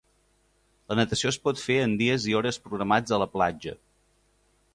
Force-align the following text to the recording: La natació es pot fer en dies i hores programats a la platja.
La 0.93 0.95
natació 0.99 1.33
es 1.33 1.37
pot 1.45 1.61
fer 1.65 1.77
en 1.83 1.93
dies 2.01 2.25
i 2.33 2.35
hores 2.41 2.59
programats 2.65 3.15
a 3.15 3.21
la 3.27 3.33
platja. 3.37 3.77